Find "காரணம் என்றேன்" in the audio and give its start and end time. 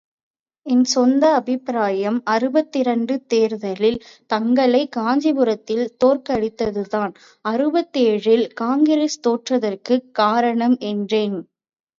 10.13-11.39